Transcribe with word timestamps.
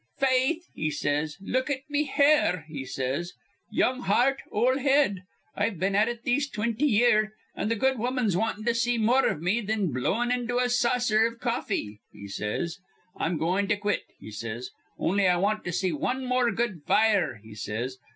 'Faith,' 0.17 0.67
he 0.73 0.89
says, 0.89 1.37
'look 1.39 1.69
at 1.69 1.87
me 1.87 2.05
hair,' 2.05 2.65
he 2.67 2.83
says, 2.83 3.33
'young 3.69 3.99
heart, 4.01 4.41
ol' 4.51 4.79
head. 4.79 5.21
I've 5.55 5.77
been 5.77 5.93
at 5.93 6.07
it 6.07 6.23
these 6.23 6.49
twinty 6.49 6.87
year, 6.87 7.33
an' 7.55 7.69
th' 7.69 7.77
good 7.77 7.99
woman's 7.99 8.35
wantin' 8.35 8.65
to 8.65 8.73
see 8.73 8.97
more 8.97 9.27
iv 9.27 9.43
me 9.43 9.63
thin 9.63 9.91
blowin' 9.93 10.31
into 10.31 10.57
a 10.57 10.69
saucer 10.69 11.27
iv 11.27 11.39
coffee,' 11.39 11.99
he 12.11 12.27
says. 12.27 12.79
'I'm 13.17 13.37
goin' 13.37 13.67
to 13.67 13.77
quit,' 13.77 14.09
he 14.19 14.31
says, 14.31 14.71
'on'y 14.97 15.27
I 15.27 15.35
want 15.35 15.63
to 15.65 15.71
see 15.71 15.91
wan 15.91 16.25
more 16.25 16.51
good 16.51 16.81
fire,' 16.87 17.39
he 17.43 17.53
says. 17.53 17.99